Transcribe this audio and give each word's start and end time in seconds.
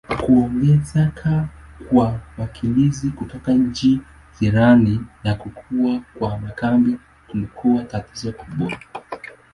Kuongezeka 0.21 1.33
kwa 1.89 2.19
wakimbizi 2.37 3.09
kutoka 3.09 3.51
nchi 3.53 4.01
jirani 4.39 4.99
na 5.23 5.35
kukua 5.35 6.01
kwa 6.19 6.37
makambi 6.39 6.97
kulikuwa 7.27 7.83
tatizo 7.83 8.31
kubwa. 8.31 8.77